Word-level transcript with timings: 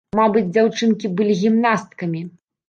Мабыць, 0.19 0.49
дзяўчынкі 0.55 1.11
былі 1.19 1.37
гімнасткамі. 1.43 2.25